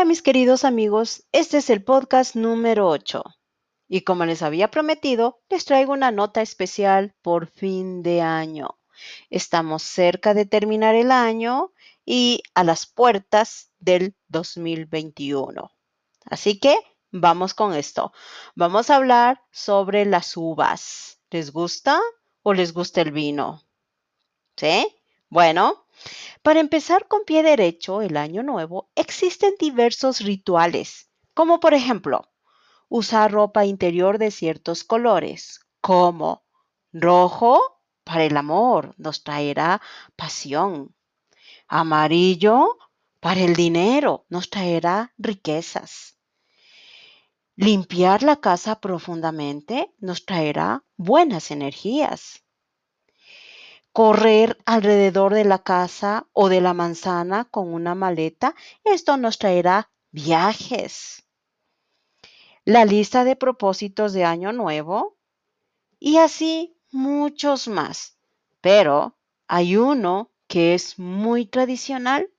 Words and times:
mis 0.00 0.22
queridos 0.22 0.64
amigos, 0.64 1.28
este 1.30 1.58
es 1.58 1.70
el 1.70 1.84
podcast 1.84 2.34
número 2.34 2.88
8. 2.88 3.22
Y 3.88 4.00
como 4.00 4.24
les 4.24 4.42
había 4.42 4.68
prometido, 4.68 5.40
les 5.48 5.64
traigo 5.64 5.92
una 5.92 6.10
nota 6.10 6.42
especial 6.42 7.14
por 7.22 7.46
fin 7.46 8.02
de 8.02 8.20
año. 8.20 8.80
Estamos 9.30 9.84
cerca 9.84 10.34
de 10.34 10.44
terminar 10.44 10.96
el 10.96 11.12
año 11.12 11.72
y 12.04 12.42
a 12.54 12.64
las 12.64 12.86
puertas 12.86 13.70
del 13.78 14.16
2021. 14.26 15.70
Así 16.24 16.58
que 16.58 16.76
vamos 17.12 17.54
con 17.54 17.72
esto. 17.74 18.12
Vamos 18.56 18.90
a 18.90 18.96
hablar 18.96 19.40
sobre 19.52 20.04
las 20.04 20.36
uvas. 20.36 21.20
¿Les 21.30 21.52
gusta 21.52 22.00
o 22.42 22.54
les 22.54 22.72
gusta 22.72 23.02
el 23.02 23.12
vino? 23.12 23.62
¿Sí? 24.56 24.84
Bueno, 25.32 25.86
para 26.42 26.60
empezar 26.60 27.08
con 27.08 27.24
pie 27.24 27.42
derecho 27.42 28.02
el 28.02 28.18
año 28.18 28.42
nuevo, 28.42 28.90
existen 28.94 29.54
diversos 29.58 30.20
rituales, 30.20 31.08
como 31.32 31.58
por 31.58 31.72
ejemplo, 31.72 32.28
usar 32.90 33.32
ropa 33.32 33.64
interior 33.64 34.18
de 34.18 34.30
ciertos 34.30 34.84
colores, 34.84 35.60
como 35.80 36.44
rojo 36.92 37.80
para 38.04 38.24
el 38.24 38.36
amor, 38.36 38.94
nos 38.98 39.24
traerá 39.24 39.80
pasión. 40.16 40.94
Amarillo 41.66 42.76
para 43.18 43.40
el 43.40 43.56
dinero, 43.56 44.26
nos 44.28 44.50
traerá 44.50 45.14
riquezas. 45.16 46.18
Limpiar 47.56 48.22
la 48.22 48.36
casa 48.36 48.80
profundamente 48.80 49.94
nos 49.98 50.26
traerá 50.26 50.84
buenas 50.98 51.50
energías. 51.50 52.44
Correr 53.92 54.58
alrededor 54.64 55.34
de 55.34 55.44
la 55.44 55.62
casa 55.62 56.26
o 56.32 56.48
de 56.48 56.60
la 56.60 56.74
manzana 56.74 57.44
con 57.44 57.72
una 57.72 57.94
maleta, 57.94 58.54
esto 58.84 59.16
nos 59.16 59.38
traerá 59.38 59.90
viajes 60.10 61.22
la 62.64 62.84
lista 62.84 63.24
de 63.24 63.36
propósitos 63.36 64.12
de 64.12 64.24
Año 64.24 64.52
Nuevo 64.52 65.16
y 65.98 66.18
así 66.18 66.76
muchos 66.90 67.68
más. 67.68 68.16
Pero 68.60 69.16
hay 69.48 69.76
uno 69.76 70.30
que 70.46 70.74
es 70.74 70.98
muy 70.98 71.46
tradicional 71.46 72.30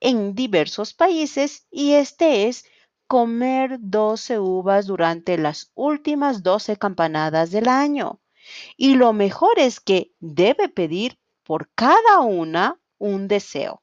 en 0.00 0.34
diversos 0.34 0.94
países 0.94 1.66
y 1.70 1.92
este 1.92 2.48
es 2.48 2.64
comer 3.06 3.78
12 3.80 4.38
uvas 4.38 4.86
durante 4.86 5.36
las 5.36 5.72
últimas 5.74 6.42
12 6.42 6.76
campanadas 6.76 7.50
del 7.50 7.68
año. 7.68 8.20
Y 8.76 8.94
lo 8.94 9.12
mejor 9.12 9.58
es 9.58 9.80
que 9.80 10.12
debe 10.20 10.68
pedir 10.68 11.18
por 11.42 11.70
cada 11.74 12.20
una 12.20 12.80
un 12.98 13.28
deseo, 13.28 13.82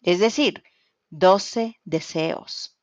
es 0.00 0.18
decir, 0.18 0.62
12 1.10 1.78
deseos. 1.84 2.78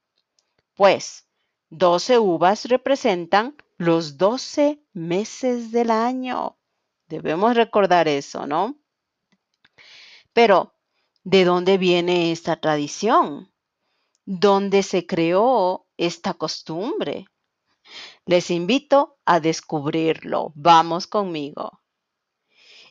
Pues 0.75 1.27
12 1.69 2.19
uvas 2.19 2.65
representan 2.65 3.55
los 3.77 4.17
12 4.17 4.83
meses 4.93 5.71
del 5.71 5.91
año. 5.91 6.57
Debemos 7.07 7.55
recordar 7.55 8.07
eso, 8.07 8.45
¿no? 8.45 8.77
Pero, 10.33 10.73
¿de 11.23 11.43
dónde 11.43 11.77
viene 11.77 12.31
esta 12.31 12.59
tradición? 12.59 13.51
¿Dónde 14.25 14.83
se 14.83 15.07
creó 15.07 15.87
esta 15.97 16.35
costumbre? 16.35 17.25
Les 18.29 18.51
invito 18.51 19.17
a 19.25 19.39
descubrirlo. 19.39 20.51
Vamos 20.53 21.07
conmigo. 21.07 21.81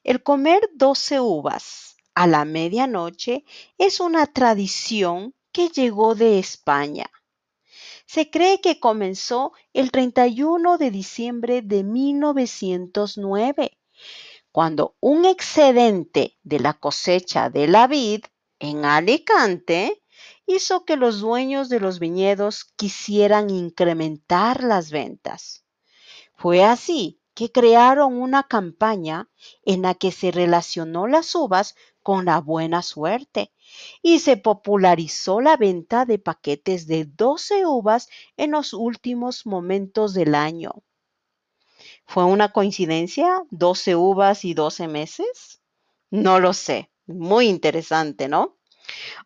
El 0.02 0.22
comer 0.22 0.68
12 0.74 1.20
uvas 1.20 1.96
a 2.14 2.26
la 2.26 2.44
medianoche 2.44 3.44
es 3.78 4.00
una 4.00 4.26
tradición 4.26 5.34
que 5.52 5.68
llegó 5.68 6.14
de 6.14 6.40
España 6.40 7.08
se 8.08 8.30
cree 8.30 8.62
que 8.62 8.80
comenzó 8.80 9.52
el 9.74 9.90
31 9.90 10.78
de 10.78 10.90
diciembre 10.90 11.60
de 11.60 11.84
1909, 11.84 13.78
cuando 14.50 14.96
un 15.00 15.26
excedente 15.26 16.38
de 16.42 16.58
la 16.58 16.72
cosecha 16.72 17.50
de 17.50 17.68
la 17.68 17.86
vid 17.86 18.24
en 18.60 18.86
Alicante 18.86 20.02
hizo 20.48 20.84
que 20.86 20.96
los 20.96 21.20
dueños 21.20 21.68
de 21.68 21.78
los 21.78 22.00
viñedos 22.00 22.64
quisieran 22.76 23.50
incrementar 23.50 24.64
las 24.64 24.90
ventas. 24.90 25.64
Fue 26.34 26.64
así 26.64 27.20
que 27.34 27.52
crearon 27.52 28.20
una 28.20 28.42
campaña 28.48 29.28
en 29.64 29.82
la 29.82 29.94
que 29.94 30.10
se 30.10 30.32
relacionó 30.32 31.06
las 31.06 31.32
uvas 31.34 31.76
con 32.02 32.24
la 32.24 32.40
buena 32.40 32.82
suerte 32.82 33.52
y 34.02 34.20
se 34.20 34.38
popularizó 34.38 35.40
la 35.40 35.56
venta 35.56 36.06
de 36.06 36.18
paquetes 36.18 36.86
de 36.86 37.04
12 37.04 37.66
uvas 37.66 38.08
en 38.36 38.52
los 38.52 38.72
últimos 38.72 39.44
momentos 39.44 40.14
del 40.14 40.34
año. 40.34 40.82
¿Fue 42.06 42.24
una 42.24 42.52
coincidencia? 42.52 43.42
¿12 43.50 43.94
uvas 43.96 44.44
y 44.46 44.54
12 44.54 44.88
meses? 44.88 45.60
No 46.10 46.40
lo 46.40 46.54
sé. 46.54 46.90
Muy 47.06 47.48
interesante, 47.48 48.28
¿no? 48.28 48.56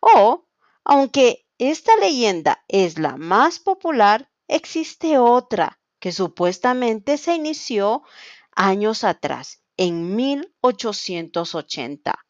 O, 0.01 0.45
aunque 0.83 1.45
esta 1.57 1.95
leyenda 1.97 2.63
es 2.67 2.99
la 2.99 3.17
más 3.17 3.59
popular, 3.59 4.29
existe 4.47 5.17
otra 5.17 5.79
que 5.99 6.11
supuestamente 6.11 7.17
se 7.17 7.35
inició 7.35 8.03
años 8.55 9.03
atrás, 9.03 9.63
en 9.77 10.15
1880 10.15 12.23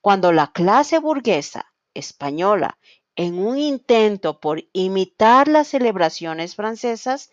cuando 0.00 0.32
la 0.32 0.52
clase 0.52 0.98
burguesa 0.98 1.72
española, 1.94 2.78
en 3.16 3.38
un 3.38 3.58
intento 3.58 4.40
por 4.40 4.64
imitar 4.72 5.48
las 5.48 5.68
celebraciones 5.68 6.54
francesas, 6.54 7.30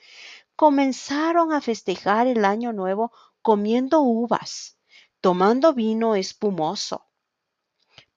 comenzaron 0.55 1.53
a 1.53 1.61
festejar 1.61 2.27
el 2.27 2.45
año 2.45 2.73
nuevo 2.73 3.11
comiendo 3.41 4.01
uvas, 4.01 4.77
tomando 5.21 5.73
vino 5.73 6.15
espumoso. 6.15 7.05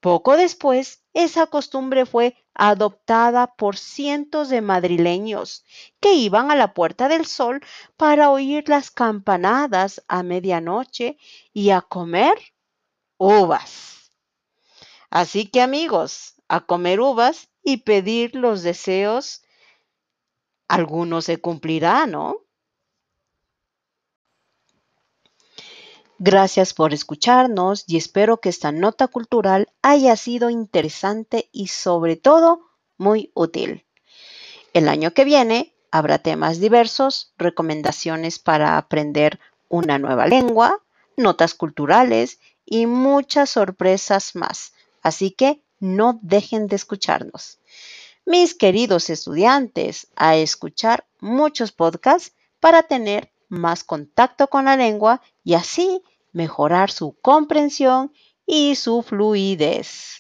Poco 0.01 0.37
después, 0.37 1.03
esa 1.13 1.49
costumbre 1.49 2.07
fue 2.07 2.37
adoptada 2.55 3.55
por 3.57 3.77
cientos 3.77 4.49
de 4.49 4.61
madrileños 4.61 5.65
que 6.01 6.15
iban 6.15 6.51
a 6.51 6.57
la 6.57 6.73
Puerta 6.73 7.09
del 7.09 7.27
Sol 7.27 7.61
para 7.97 8.31
oír 8.31 8.69
las 8.69 8.91
campanadas 8.91 10.05
a 10.07 10.23
medianoche 10.23 11.19
y 11.53 11.71
a 11.71 11.81
comer 11.81 12.37
uvas. 13.17 14.13
Así 15.11 15.47
que 15.47 15.63
amigos, 15.63 16.35
a 16.49 16.61
comer 16.61 17.01
uvas 17.01 17.49
y 17.63 17.79
pedir 17.79 18.37
los 18.37 18.63
deseos, 18.63 19.43
algunos 20.69 21.25
se 21.25 21.41
cumplirá, 21.41 22.07
¿no? 22.07 22.48
Gracias 26.21 26.75
por 26.75 26.93
escucharnos 26.93 27.85
y 27.87 27.97
espero 27.97 28.39
que 28.39 28.49
esta 28.49 28.73
nota 28.73 29.07
cultural 29.07 29.69
haya 29.83 30.17
sido 30.17 30.51
interesante 30.51 31.49
y 31.53 31.69
sobre 31.69 32.17
todo 32.17 32.73
muy 32.97 33.31
útil. 33.35 33.87
El 34.75 34.89
año 34.89 35.13
que 35.13 35.25
viene 35.25 35.77
habrá 35.93 36.19
temas 36.19 36.59
diversos, 36.59 37.33
recomendaciones 37.39 38.41
para 38.41 38.79
aprender 38.79 39.39
una 39.69 40.01
nueva 40.01 40.27
lengua, 40.27 40.83
notas 41.17 41.55
culturales 41.55 42.41
y 42.67 42.87
muchas 42.87 43.51
sorpresas 43.51 44.35
más. 44.35 44.73
Así 45.03 45.31
que 45.31 45.63
no 45.79 46.19
dejen 46.23 46.67
de 46.67 46.75
escucharnos. 46.75 47.61
Mis 48.27 48.57
queridos 48.57 49.09
estudiantes, 49.09 50.09
a 50.17 50.35
escuchar 50.35 51.07
muchos 51.21 51.71
podcasts 51.71 52.35
para 52.59 52.83
tener 52.83 53.31
más 53.49 53.85
contacto 53.85 54.49
con 54.49 54.65
la 54.67 54.77
lengua 54.77 55.23
y 55.45 55.55
así 55.55 56.03
mejorar 56.33 56.91
su 56.91 57.17
comprensión 57.21 58.13
y 58.47 58.75
su 58.75 59.03
fluidez. 59.03 60.19